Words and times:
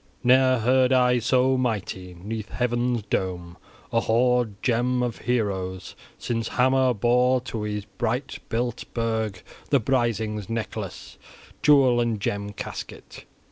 Ne'er 0.23 0.57
heard 0.57 0.91
I 0.91 1.19
so 1.19 1.55
mighty, 1.57 2.15
'neath 2.15 2.49
heaven's 2.49 3.03
dome, 3.03 3.55
a 3.93 3.99
hoard 3.99 4.55
gem 4.63 5.03
of 5.03 5.19
heroes, 5.19 5.95
since 6.17 6.47
Hama 6.47 6.91
bore 6.95 7.39
to 7.41 7.61
his 7.61 7.85
bright 7.85 8.39
built 8.49 8.83
burg 8.95 9.43
the 9.69 9.79
Brisings' 9.79 10.49
necklace, 10.49 11.19
jewel 11.61 12.01
and 12.01 12.19
gem 12.19 12.49
casket. 12.49 13.25